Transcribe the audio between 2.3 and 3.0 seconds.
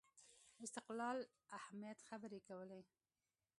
کولې